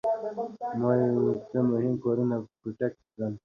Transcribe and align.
ما 0.79 0.91
یو 1.11 1.25
څو 1.49 1.59
مهم 1.71 1.93
کارونه 2.03 2.35
په 2.43 2.49
ګوته 2.61 2.87
کړل. 3.13 3.33